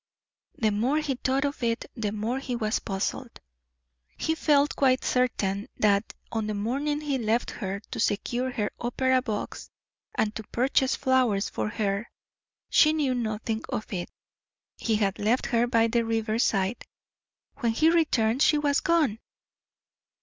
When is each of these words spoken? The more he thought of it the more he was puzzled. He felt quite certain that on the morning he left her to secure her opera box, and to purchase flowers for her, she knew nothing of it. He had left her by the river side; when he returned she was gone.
The 0.57 0.71
more 0.71 0.97
he 0.97 1.13
thought 1.13 1.45
of 1.45 1.61
it 1.61 1.85
the 1.95 2.11
more 2.11 2.39
he 2.39 2.55
was 2.55 2.79
puzzled. 2.79 3.39
He 4.17 4.33
felt 4.33 4.75
quite 4.75 5.03
certain 5.03 5.67
that 5.77 6.15
on 6.31 6.47
the 6.47 6.55
morning 6.55 7.01
he 7.01 7.19
left 7.19 7.51
her 7.51 7.81
to 7.91 7.99
secure 7.99 8.49
her 8.49 8.71
opera 8.79 9.21
box, 9.21 9.69
and 10.15 10.33
to 10.33 10.43
purchase 10.45 10.95
flowers 10.95 11.49
for 11.49 11.69
her, 11.69 12.09
she 12.67 12.93
knew 12.93 13.13
nothing 13.13 13.63
of 13.69 13.93
it. 13.93 14.09
He 14.75 14.95
had 14.95 15.19
left 15.19 15.45
her 15.45 15.67
by 15.67 15.85
the 15.85 16.03
river 16.03 16.39
side; 16.39 16.83
when 17.57 17.73
he 17.73 17.91
returned 17.91 18.41
she 18.41 18.57
was 18.57 18.79
gone. 18.79 19.19